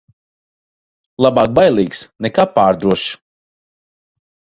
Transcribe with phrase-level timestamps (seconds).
[1.25, 3.05] Labāk bailīgs nekā pārdrošs.